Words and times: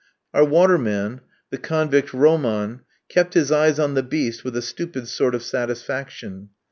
Our 0.33 0.43
waterman, 0.43 1.21
the 1.51 1.59
convict 1.59 2.11
Roman, 2.11 2.81
kept 3.07 3.35
his 3.35 3.51
eyes 3.51 3.77
on 3.77 3.93
the 3.93 4.01
beast 4.01 4.43
with 4.43 4.57
a 4.57 4.61
stupid 4.63 5.07
sort 5.07 5.35
of 5.35 5.43
satisfaction. 5.43 6.49